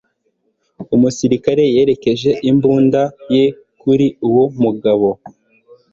[0.95, 3.01] Umusirikare yerekeje imbunda
[3.35, 3.45] ye
[3.81, 5.07] kuri uwo mugabo.